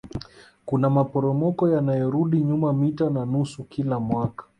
[0.65, 4.43] Kuna maporomoko yanayorudi nyuma mita na nusu kila mwaka